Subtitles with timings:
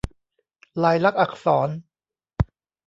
[0.83, 1.69] ลายลักษณ์อักษร